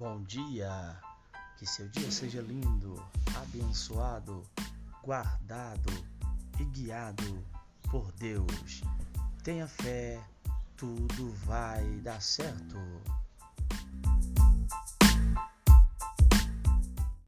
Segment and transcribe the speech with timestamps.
[0.00, 0.98] Bom dia,
[1.58, 3.04] que seu dia seja lindo,
[3.36, 4.42] abençoado,
[5.04, 5.92] guardado
[6.58, 7.44] e guiado
[7.90, 8.80] por Deus.
[9.44, 10.18] Tenha fé,
[10.74, 12.79] tudo vai dar certo.